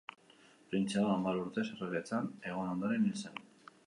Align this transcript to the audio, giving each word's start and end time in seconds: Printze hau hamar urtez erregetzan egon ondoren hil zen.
Printze 0.69 0.95
hau 1.01 1.03
hamar 1.15 1.37
urtez 1.41 1.65
erregetzan 1.75 2.31
egon 2.53 2.71
ondoren 2.73 3.07
hil 3.11 3.21
zen. 3.25 3.39